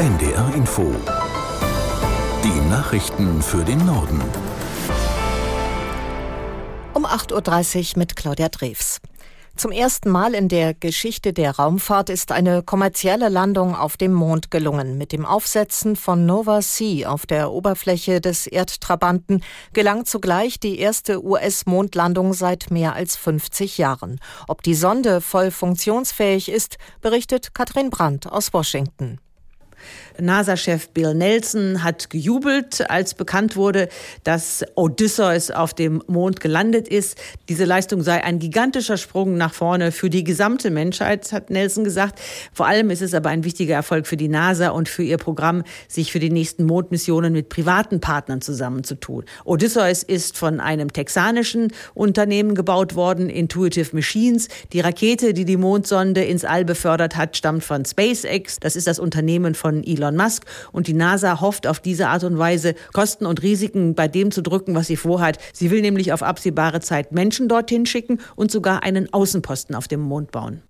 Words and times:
NDR 0.00 0.54
Info. 0.54 0.94
Die 2.42 2.70
Nachrichten 2.70 3.42
für 3.42 3.62
den 3.62 3.84
Norden. 3.84 4.18
Um 6.94 7.04
8.30 7.04 7.92
Uhr 7.92 7.98
mit 7.98 8.16
Claudia 8.16 8.48
Drews. 8.48 9.02
Zum 9.56 9.72
ersten 9.72 10.08
Mal 10.08 10.32
in 10.32 10.48
der 10.48 10.72
Geschichte 10.72 11.34
der 11.34 11.56
Raumfahrt 11.56 12.08
ist 12.08 12.32
eine 12.32 12.62
kommerzielle 12.62 13.28
Landung 13.28 13.76
auf 13.76 13.98
dem 13.98 14.14
Mond 14.14 14.50
gelungen. 14.50 14.96
Mit 14.96 15.12
dem 15.12 15.26
Aufsetzen 15.26 15.96
von 15.96 16.24
Nova 16.24 16.60
C 16.62 17.04
auf 17.04 17.26
der 17.26 17.52
Oberfläche 17.52 18.22
des 18.22 18.46
Erdtrabanten 18.46 19.44
gelang 19.74 20.06
zugleich 20.06 20.58
die 20.58 20.78
erste 20.78 21.22
US-Mondlandung 21.22 22.32
seit 22.32 22.70
mehr 22.70 22.94
als 22.94 23.16
50 23.16 23.76
Jahren. 23.76 24.18
Ob 24.48 24.62
die 24.62 24.74
Sonde 24.74 25.20
voll 25.20 25.50
funktionsfähig 25.50 26.48
ist, 26.48 26.78
berichtet 27.02 27.52
Katrin 27.52 27.90
Brandt 27.90 28.26
aus 28.32 28.54
Washington. 28.54 29.20
NASA-Chef 30.20 30.88
Bill 30.90 31.14
Nelson 31.14 31.82
hat 31.82 32.10
gejubelt, 32.10 32.88
als 32.90 33.14
bekannt 33.14 33.56
wurde, 33.56 33.88
dass 34.24 34.64
Odysseus 34.74 35.50
auf 35.50 35.74
dem 35.74 36.02
Mond 36.06 36.40
gelandet 36.40 36.88
ist. 36.88 37.18
Diese 37.48 37.64
Leistung 37.64 38.02
sei 38.02 38.22
ein 38.22 38.38
gigantischer 38.38 38.96
Sprung 38.96 39.36
nach 39.36 39.54
vorne 39.54 39.92
für 39.92 40.10
die 40.10 40.24
gesamte 40.24 40.70
Menschheit, 40.70 41.32
hat 41.32 41.50
Nelson 41.50 41.84
gesagt. 41.84 42.20
Vor 42.52 42.66
allem 42.66 42.90
ist 42.90 43.02
es 43.02 43.14
aber 43.14 43.30
ein 43.30 43.44
wichtiger 43.44 43.74
Erfolg 43.74 44.06
für 44.06 44.16
die 44.16 44.28
NASA 44.28 44.70
und 44.70 44.88
für 44.88 45.02
ihr 45.02 45.18
Programm, 45.18 45.64
sich 45.88 46.12
für 46.12 46.20
die 46.20 46.30
nächsten 46.30 46.64
Mondmissionen 46.64 47.32
mit 47.32 47.48
privaten 47.48 48.00
Partnern 48.00 48.40
zusammenzutun. 48.40 49.24
Odysseus 49.44 50.02
ist 50.02 50.36
von 50.36 50.60
einem 50.60 50.92
texanischen 50.92 51.72
Unternehmen 51.94 52.54
gebaut 52.54 52.94
worden, 52.94 53.30
Intuitive 53.30 53.94
Machines. 53.94 54.48
Die 54.72 54.80
Rakete, 54.80 55.34
die 55.34 55.44
die 55.44 55.56
Mondsonde 55.56 56.24
ins 56.24 56.44
All 56.44 56.64
befördert 56.64 57.16
hat, 57.16 57.36
stammt 57.36 57.64
von 57.64 57.84
SpaceX. 57.84 58.58
Das 58.60 58.76
ist 58.76 58.86
das 58.86 58.98
Unternehmen 58.98 59.54
von 59.54 59.84
Elon 59.84 60.09
Elon 60.10 60.16
Musk. 60.16 60.44
Und 60.72 60.86
die 60.86 60.94
NASA 60.94 61.40
hofft 61.40 61.66
auf 61.66 61.80
diese 61.80 62.08
Art 62.08 62.24
und 62.24 62.38
Weise, 62.38 62.74
Kosten 62.92 63.26
und 63.26 63.42
Risiken 63.42 63.94
bei 63.94 64.08
dem 64.08 64.30
zu 64.30 64.42
drücken, 64.42 64.74
was 64.74 64.88
sie 64.88 64.96
vorhat. 64.96 65.38
Sie 65.52 65.70
will 65.70 65.80
nämlich 65.80 66.12
auf 66.12 66.22
absehbare 66.22 66.80
Zeit 66.80 67.12
Menschen 67.12 67.48
dorthin 67.48 67.86
schicken 67.86 68.20
und 68.36 68.50
sogar 68.50 68.82
einen 68.82 69.12
Außenposten 69.12 69.74
auf 69.74 69.88
dem 69.88 70.00
Mond 70.00 70.30
bauen. 70.32 70.62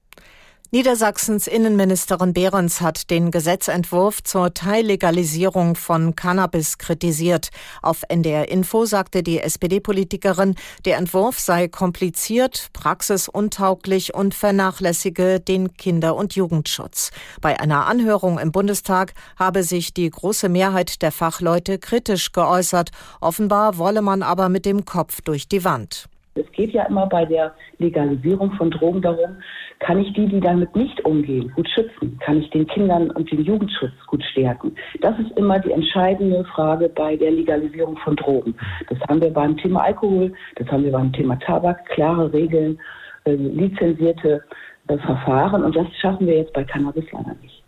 Niedersachsens 0.72 1.48
Innenministerin 1.48 2.32
Behrens 2.32 2.80
hat 2.80 3.10
den 3.10 3.32
Gesetzentwurf 3.32 4.22
zur 4.22 4.54
Teillegalisierung 4.54 5.74
von 5.74 6.14
Cannabis 6.14 6.78
kritisiert. 6.78 7.48
Auf 7.82 8.02
NDR 8.08 8.48
Info 8.48 8.84
sagte 8.84 9.24
die 9.24 9.40
SPD-Politikerin, 9.40 10.54
der 10.84 10.98
Entwurf 10.98 11.40
sei 11.40 11.66
kompliziert, 11.66 12.68
praxisuntauglich 12.72 14.14
und 14.14 14.32
vernachlässige 14.32 15.40
den 15.40 15.76
Kinder- 15.76 16.14
und 16.14 16.36
Jugendschutz. 16.36 17.10
Bei 17.40 17.58
einer 17.58 17.86
Anhörung 17.86 18.38
im 18.38 18.52
Bundestag 18.52 19.14
habe 19.36 19.64
sich 19.64 19.92
die 19.92 20.08
große 20.08 20.48
Mehrheit 20.48 21.02
der 21.02 21.10
Fachleute 21.10 21.80
kritisch 21.80 22.30
geäußert. 22.30 22.90
Offenbar 23.20 23.76
wolle 23.78 24.02
man 24.02 24.22
aber 24.22 24.48
mit 24.48 24.66
dem 24.66 24.84
Kopf 24.84 25.20
durch 25.20 25.48
die 25.48 25.64
Wand. 25.64 26.09
Es 26.34 26.50
geht 26.52 26.72
ja 26.72 26.84
immer 26.84 27.06
bei 27.06 27.24
der 27.24 27.54
Legalisierung 27.78 28.52
von 28.52 28.70
Drogen 28.70 29.02
darum, 29.02 29.36
kann 29.80 29.98
ich 29.98 30.12
die, 30.12 30.26
die 30.26 30.40
damit 30.40 30.74
nicht 30.76 31.04
umgehen, 31.04 31.50
gut 31.56 31.68
schützen? 31.68 32.18
Kann 32.24 32.40
ich 32.40 32.50
den 32.50 32.66
Kindern 32.66 33.10
und 33.10 33.30
den 33.32 33.42
Jugendschutz 33.42 33.92
gut 34.06 34.22
stärken? 34.30 34.74
Das 35.00 35.18
ist 35.18 35.30
immer 35.36 35.58
die 35.58 35.72
entscheidende 35.72 36.44
Frage 36.44 36.88
bei 36.88 37.16
der 37.16 37.32
Legalisierung 37.32 37.96
von 37.98 38.14
Drogen. 38.14 38.54
Das 38.88 39.00
haben 39.08 39.20
wir 39.20 39.32
beim 39.32 39.56
Thema 39.56 39.82
Alkohol, 39.82 40.32
das 40.56 40.68
haben 40.68 40.84
wir 40.84 40.92
beim 40.92 41.12
Thema 41.12 41.36
Tabak, 41.40 41.84
klare 41.86 42.32
Regeln, 42.32 42.78
äh, 43.24 43.34
lizenzierte 43.34 44.44
äh, 44.88 44.98
Verfahren 44.98 45.64
und 45.64 45.74
das 45.74 45.86
schaffen 46.00 46.26
wir 46.26 46.36
jetzt 46.36 46.52
bei 46.52 46.62
Cannabis 46.62 47.04
leider 47.10 47.34
nicht. 47.42 47.64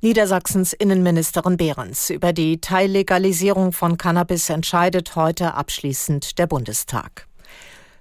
Niedersachsens 0.00 0.72
Innenministerin 0.72 1.56
Behrens. 1.56 2.10
Über 2.10 2.32
die 2.32 2.60
Teillegalisierung 2.60 3.72
von 3.72 3.98
Cannabis 3.98 4.48
entscheidet 4.48 5.16
heute 5.16 5.54
abschließend 5.54 6.38
der 6.38 6.46
Bundestag. 6.46 7.27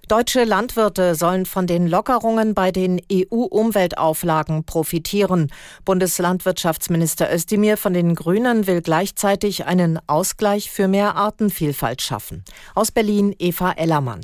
Deutsche 0.07 0.45
Landwirte 0.45 1.15
sollen 1.15 1.45
von 1.45 1.67
den 1.67 1.85
Lockerungen 1.85 2.53
bei 2.53 2.71
den 2.71 3.01
EU-Umweltauflagen 3.11 4.63
profitieren. 4.63 5.51
Bundeslandwirtschaftsminister 5.83 7.33
Özdemir 7.33 7.75
von 7.75 7.93
den 7.93 8.15
Grünen 8.15 8.67
will 8.67 8.81
gleichzeitig 8.81 9.65
einen 9.65 9.99
Ausgleich 10.07 10.71
für 10.71 10.87
mehr 10.87 11.17
Artenvielfalt 11.17 12.01
schaffen. 12.01 12.45
Aus 12.73 12.89
Berlin 12.89 13.35
Eva 13.37 13.73
Ellermann. 13.73 14.21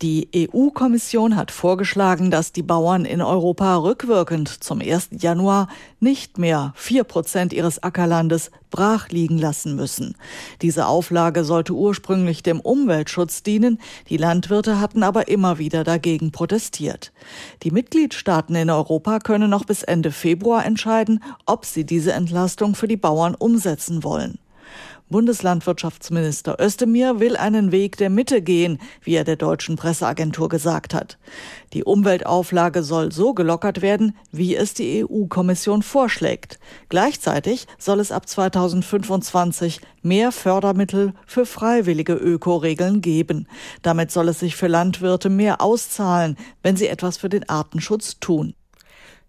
Die 0.00 0.28
EU-Kommission 0.32 1.34
hat 1.34 1.50
vorgeschlagen, 1.50 2.30
dass 2.30 2.52
die 2.52 2.62
Bauern 2.62 3.04
in 3.04 3.20
Europa 3.20 3.78
rückwirkend 3.78 4.48
zum 4.62 4.80
1. 4.80 5.08
Januar 5.18 5.66
nicht 5.98 6.38
mehr 6.38 6.72
vier 6.76 7.02
Prozent 7.02 7.52
ihres 7.52 7.82
Ackerlandes 7.82 8.52
brach 8.70 9.08
liegen 9.08 9.38
lassen 9.38 9.74
müssen. 9.74 10.14
Diese 10.62 10.86
Auflage 10.86 11.42
sollte 11.42 11.72
ursprünglich 11.72 12.44
dem 12.44 12.60
Umweltschutz 12.60 13.42
dienen. 13.42 13.80
Die 14.08 14.18
Landwirte 14.18 14.78
hatten 14.78 15.02
aber 15.02 15.26
immer 15.26 15.58
wieder 15.58 15.82
dagegen 15.82 16.30
protestiert. 16.30 17.10
Die 17.64 17.72
Mitgliedstaaten 17.72 18.54
in 18.54 18.70
Europa 18.70 19.18
können 19.18 19.50
noch 19.50 19.64
bis 19.64 19.82
Ende 19.82 20.12
Februar 20.12 20.64
entscheiden, 20.64 21.24
ob 21.44 21.64
sie 21.64 21.84
diese 21.84 22.12
Entlastung 22.12 22.76
für 22.76 22.86
die 22.86 22.96
Bauern 22.96 23.34
umsetzen 23.34 24.04
wollen. 24.04 24.38
Bundeslandwirtschaftsminister 25.10 26.60
Özdemir 26.60 27.18
will 27.18 27.36
einen 27.36 27.72
Weg 27.72 27.96
der 27.96 28.10
Mitte 28.10 28.42
gehen, 28.42 28.78
wie 29.02 29.14
er 29.14 29.24
der 29.24 29.36
deutschen 29.36 29.76
Presseagentur 29.76 30.48
gesagt 30.48 30.92
hat. 30.92 31.18
Die 31.72 31.84
Umweltauflage 31.84 32.82
soll 32.82 33.10
so 33.12 33.34
gelockert 33.34 33.80
werden, 33.80 34.16
wie 34.32 34.54
es 34.54 34.74
die 34.74 35.04
EU-Kommission 35.04 35.82
vorschlägt. 35.82 36.58
Gleichzeitig 36.88 37.66
soll 37.78 38.00
es 38.00 38.12
ab 38.12 38.28
2025 38.28 39.80
mehr 40.02 40.32
Fördermittel 40.32 41.14
für 41.26 41.46
freiwillige 41.46 42.14
Ökoregeln 42.14 43.00
geben. 43.00 43.46
Damit 43.82 44.10
soll 44.10 44.28
es 44.28 44.40
sich 44.40 44.56
für 44.56 44.68
Landwirte 44.68 45.30
mehr 45.30 45.60
auszahlen, 45.60 46.36
wenn 46.62 46.76
sie 46.76 46.88
etwas 46.88 47.16
für 47.16 47.28
den 47.28 47.48
Artenschutz 47.48 48.20
tun. 48.20 48.54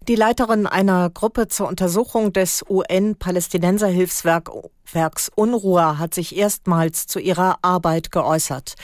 Die 0.08 0.14
Leiterin 0.14 0.66
einer 0.66 1.10
Gruppe 1.10 1.48
zur 1.48 1.68
Untersuchung 1.68 2.32
des 2.32 2.64
UN-Palästinenser-Hilfswerks 2.68 5.30
UNRWA 5.36 5.98
hat 5.98 6.14
sich 6.14 6.34
erstmals 6.36 7.06
zu 7.06 7.20
ihrer 7.20 7.58
Arbeit 7.60 8.10
geäußert. 8.10 8.76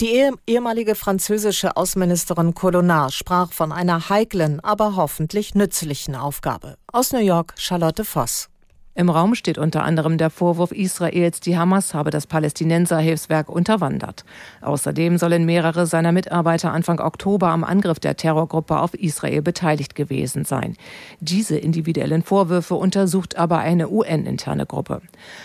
Die 0.00 0.28
ehemalige 0.48 0.96
französische 0.96 1.76
Außenministerin 1.76 2.54
Colonna 2.54 3.08
sprach 3.10 3.52
von 3.52 3.70
einer 3.70 4.08
heiklen, 4.08 4.58
aber 4.60 4.96
hoffentlich 4.96 5.54
nützlichen 5.54 6.16
Aufgabe. 6.16 6.74
Aus 6.92 7.12
New 7.12 7.20
York 7.20 7.54
Charlotte 7.56 8.04
Voss. 8.04 8.48
Im 8.96 9.10
Raum 9.10 9.34
steht 9.34 9.58
unter 9.58 9.82
anderem 9.82 10.18
der 10.18 10.30
Vorwurf 10.30 10.70
Israels, 10.70 11.40
die 11.40 11.58
Hamas 11.58 11.94
habe 11.94 12.10
das 12.10 12.28
Palästinenserhilfswerk 12.28 13.48
unterwandert. 13.48 14.24
Außerdem 14.60 15.18
sollen 15.18 15.44
mehrere 15.44 15.86
seiner 15.86 16.12
Mitarbeiter 16.12 16.72
Anfang 16.72 17.00
Oktober 17.00 17.48
am 17.48 17.64
Angriff 17.64 17.98
der 17.98 18.16
Terrorgruppe 18.16 18.78
auf 18.78 18.94
Israel 18.94 19.42
beteiligt 19.42 19.96
gewesen 19.96 20.44
sein. 20.44 20.76
Diese 21.18 21.58
individuellen 21.58 22.22
Vorwürfe 22.22 22.76
untersucht 22.76 23.36
aber 23.36 23.58
eine 23.58 23.90
UN-interne 23.90 24.64
Gruppe. 24.64 25.02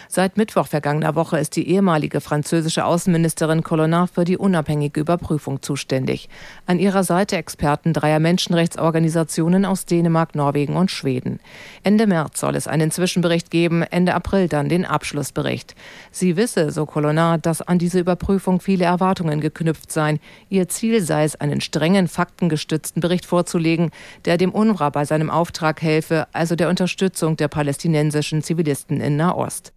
Seit 0.07 0.37
Mittwoch 0.37 0.67
vergangener 0.67 1.15
Woche 1.15 1.39
ist 1.39 1.55
die 1.55 1.67
ehemalige 1.67 2.21
französische 2.21 2.85
Außenministerin 2.85 3.63
Colonna 3.63 4.05
für 4.05 4.25
die 4.25 4.37
unabhängige 4.37 4.99
Überprüfung 5.01 5.63
zuständig. 5.63 6.29
An 6.67 6.77
ihrer 6.77 7.03
Seite 7.03 7.37
Experten 7.37 7.93
dreier 7.93 8.19
Menschenrechtsorganisationen 8.19 9.65
aus 9.65 9.87
Dänemark, 9.87 10.35
Norwegen 10.35 10.75
und 10.75 10.91
Schweden. 10.91 11.39
Ende 11.81 12.05
März 12.05 12.39
soll 12.39 12.55
es 12.55 12.67
einen 12.67 12.91
Zwischenbericht 12.91 13.38
Zwischenbericht 13.39 13.51
geben, 13.51 13.83
Ende 13.83 14.13
April 14.15 14.47
dann 14.47 14.69
den 14.69 14.85
Abschlussbericht. 14.85 15.75
Sie 16.11 16.35
wisse, 16.35 16.71
so 16.71 16.85
Colonna, 16.85 17.37
dass 17.37 17.61
an 17.61 17.79
diese 17.79 17.99
Überprüfung 17.99 18.59
viele 18.61 18.85
Erwartungen 18.85 19.39
geknüpft 19.39 19.91
seien. 19.91 20.19
Ihr 20.49 20.67
Ziel 20.67 21.01
sei 21.01 21.23
es, 21.23 21.35
einen 21.35 21.61
strengen, 21.61 22.07
faktengestützten 22.07 23.01
Bericht 23.01 23.25
vorzulegen, 23.25 23.91
der 24.25 24.37
dem 24.37 24.51
UNRWA 24.51 24.89
bei 24.89 25.05
seinem 25.05 25.29
Auftrag 25.29 25.81
helfe, 25.81 26.27
also 26.33 26.55
der 26.55 26.69
Unterstützung 26.69 27.37
der 27.37 27.47
palästinensischen 27.47 28.43
Zivilisten 28.43 29.01
in 29.01 29.15
Nahost. 29.15 29.73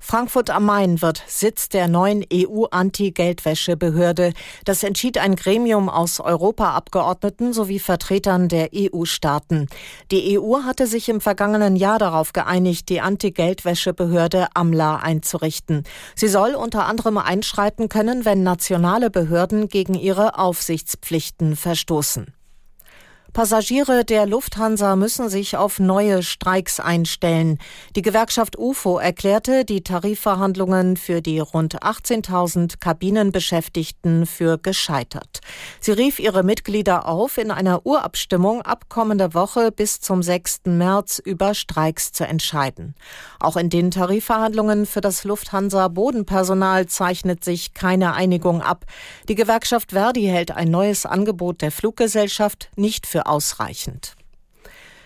Frankfurt 0.00 0.50
am 0.50 0.64
Main 0.64 1.02
wird 1.02 1.22
Sitz 1.26 1.68
der 1.68 1.88
neuen 1.88 2.24
EU-Anti-Geldwäsche-Behörde. 2.32 4.32
Das 4.64 4.82
entschied 4.82 5.18
ein 5.18 5.36
Gremium 5.36 5.88
aus 5.88 6.20
Europaabgeordneten 6.20 7.52
sowie 7.52 7.78
Vertretern 7.78 8.48
der 8.48 8.70
EU-Staaten. 8.74 9.66
Die 10.10 10.38
EU 10.38 10.62
hatte 10.64 10.86
sich 10.86 11.08
im 11.08 11.20
vergangenen 11.20 11.76
Jahr 11.76 11.98
darauf 11.98 12.32
geeinigt, 12.32 12.88
die 12.88 13.00
Anti-Geldwäsche-Behörde 13.00 14.48
AMLA 14.54 14.96
einzurichten. 14.96 15.84
Sie 16.14 16.28
soll 16.28 16.54
unter 16.54 16.86
anderem 16.86 17.18
einschreiten 17.18 17.88
können, 17.88 18.24
wenn 18.24 18.42
nationale 18.42 19.10
Behörden 19.10 19.68
gegen 19.68 19.94
ihre 19.94 20.38
Aufsichtspflichten 20.38 21.56
verstoßen. 21.56 22.37
Passagiere 23.32 24.04
der 24.04 24.26
Lufthansa 24.26 24.96
müssen 24.96 25.28
sich 25.28 25.56
auf 25.56 25.78
neue 25.78 26.22
Streiks 26.22 26.80
einstellen. 26.80 27.58
Die 27.94 28.02
Gewerkschaft 28.02 28.58
UFO 28.58 28.98
erklärte 28.98 29.64
die 29.64 29.82
Tarifverhandlungen 29.82 30.96
für 30.96 31.20
die 31.20 31.38
rund 31.38 31.82
18.000 31.82 32.80
Kabinenbeschäftigten 32.80 34.26
für 34.26 34.58
gescheitert. 34.58 35.40
Sie 35.78 35.92
rief 35.92 36.18
ihre 36.18 36.42
Mitglieder 36.42 37.06
auf, 37.06 37.38
in 37.38 37.50
einer 37.50 37.86
Urabstimmung 37.86 38.62
ab 38.62 38.88
kommender 38.88 39.34
Woche 39.34 39.70
bis 39.70 40.00
zum 40.00 40.22
6. 40.22 40.62
März 40.64 41.20
über 41.24 41.54
Streiks 41.54 42.12
zu 42.12 42.26
entscheiden. 42.26 42.94
Auch 43.38 43.56
in 43.56 43.70
den 43.70 43.90
Tarifverhandlungen 43.90 44.86
für 44.86 45.00
das 45.00 45.24
Lufthansa 45.24 45.88
Bodenpersonal 45.88 46.86
zeichnet 46.86 47.44
sich 47.44 47.74
keine 47.74 48.14
Einigung 48.14 48.62
ab. 48.62 48.86
Die 49.28 49.34
Gewerkschaft 49.34 49.92
Verdi 49.92 50.24
hält 50.24 50.50
ein 50.50 50.70
neues 50.70 51.06
Angebot 51.06 51.62
der 51.62 51.70
Fluggesellschaft 51.70 52.70
nicht 52.74 53.06
für 53.18 53.26
ausreichend. 53.26 54.17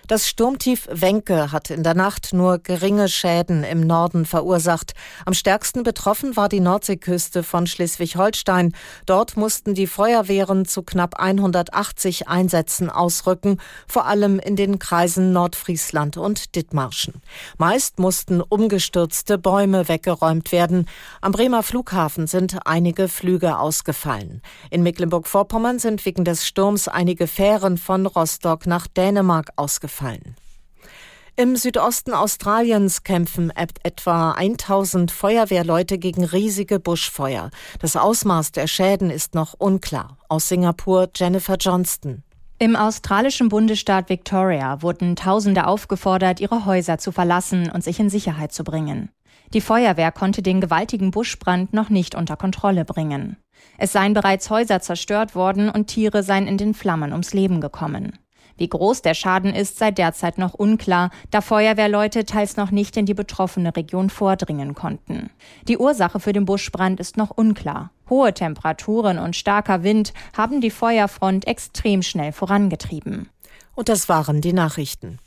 Das 0.09 0.29
Sturmtief 0.29 0.89
Wenke 0.91 1.53
hat 1.53 1.71
in 1.71 1.85
der 1.85 1.95
Nacht 1.95 2.33
nur 2.33 2.59
geringe 2.59 3.09
Schäden 3.09 3.63
im 3.63 3.81
Norden 3.81 4.27
verursacht. 4.27 4.95
Am 5.25 5.33
stärksten 5.33 5.85
betroffen 5.85 6.35
war 6.35 6.49
die 6.49 6.59
Nordseeküste 6.59 7.45
von 7.45 7.69
Schleswig-Holstein. 7.69 8.75
Dort 9.07 9.37
mussten 9.37 9.75
die 9.75 9.87
Feuerwehren 9.87 10.65
zu 10.65 10.83
knapp 10.83 11.21
180 11.21 12.27
Einsätzen 12.27 12.91
ausrücken, 12.91 13.59
vor 13.87 14.07
allem 14.07 14.41
in 14.41 14.57
den 14.57 14.81
Kreisen 14.81 15.33
Nordfriesland 15.33 16.17
und 16.17 16.57
Dithmarschen. 16.57 17.23
Meist 17.57 18.01
mussten 18.01 18.41
umgestürzte 18.41 19.39
Bäume 19.39 19.87
weggeräumt 19.87 20.51
werden. 20.51 20.89
Am 21.21 21.31
Bremer 21.31 21.63
Flughafen 21.63 22.27
sind 22.27 22.59
einige 22.67 23.07
Flüge 23.07 23.57
ausgefallen. 23.57 24.43
In 24.71 24.83
Mecklenburg-Vorpommern 24.83 25.79
sind 25.79 26.05
wegen 26.05 26.25
des 26.25 26.45
Sturms 26.45 26.89
einige 26.89 27.29
Fähren 27.29 27.79
von 27.79 28.07
Rostock 28.07 28.67
nach 28.67 28.89
Dänemark 28.89 29.51
ausgefallen 29.55 29.92
gefallen. 29.93 30.37
Im 31.37 31.57
Südosten 31.57 32.13
Australiens 32.13 33.05
kämpfen 33.05 33.51
etwa 33.55 34.33
1000 34.33 35.11
Feuerwehrleute 35.11 35.99
gegen 35.99 36.25
riesige 36.25 36.79
Buschfeuer. 36.79 37.51
Das 37.81 37.97
Ausmaß 37.97 38.53
der 38.53 38.67
Schäden 38.67 39.11
ist 39.11 39.35
noch 39.35 39.55
unklar. 39.55 40.19
Aus 40.29 40.49
Singapur 40.49 41.09
Jennifer 41.15 41.57
Johnston. 41.59 42.23
Im 42.59 42.77
australischen 42.77 43.49
Bundesstaat 43.49 44.09
Victoria 44.09 44.83
wurden 44.83 45.17
Tausende 45.17 45.67
aufgefordert, 45.67 46.39
ihre 46.41 46.67
Häuser 46.67 46.99
zu 46.99 47.13
verlassen 47.13 47.71
und 47.71 47.83
sich 47.83 47.99
in 47.99 48.11
Sicherheit 48.11 48.53
zu 48.53 48.63
bringen. 48.63 49.11
Die 49.55 49.63
Feuerwehr 49.63 50.13
konnte 50.13 50.43
den 50.43 50.61
gewaltigen 50.61 51.11
Buschbrand 51.11 51.73
noch 51.73 51.89
nicht 51.89 52.15
unter 52.15 52.37
Kontrolle 52.37 52.85
bringen. 52.85 53.37
Es 53.79 53.93
seien 53.93 54.15
bereits 54.15 54.49
Häuser 54.51 54.81
zerstört 54.81 55.35
worden 55.35 55.71
und 55.71 55.87
Tiere 55.87 56.23
seien 56.23 56.47
in 56.47 56.59
den 56.59 56.75
Flammen 56.75 57.13
ums 57.13 57.33
Leben 57.33 57.61
gekommen. 57.61 58.19
Wie 58.57 58.69
groß 58.69 59.03
der 59.03 59.15
Schaden 59.15 59.55
ist, 59.55 59.79
sei 59.79 59.91
derzeit 59.91 60.39
noch 60.39 60.55
unklar, 60.55 61.11
da 61.31 61.41
Feuerwehrleute 61.41 62.25
teils 62.25 62.57
noch 62.57 62.71
nicht 62.71 62.97
in 62.97 63.07
die 63.07 63.15
betroffene 63.15 63.75
Region 63.75 64.11
vordringen 64.11 64.75
konnten. 64.75 65.31
Die 65.69 65.79
Ursache 65.79 66.21
für 66.21 66.33
den 66.33 66.45
Buschbrand 66.45 67.01
ist 67.01 67.17
noch 67.17 67.31
unklar. 67.31 67.91
Hohe 68.09 68.35
Temperaturen 68.35 69.19
und 69.19 69.37
starker 69.37 69.83
Wind 69.83 70.13
haben 70.37 70.61
die 70.61 70.71
Feuerfront 70.71 71.47
extrem 71.47 72.03
schnell 72.03 72.33
vorangetrieben. 72.33 73.29
Und 73.75 73.89
das 73.89 74.09
waren 74.09 74.41
die 74.41 74.53
Nachrichten. 74.53 75.19